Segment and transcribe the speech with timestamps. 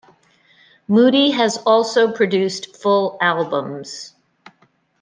[0.87, 4.15] Moody has also produced full albums.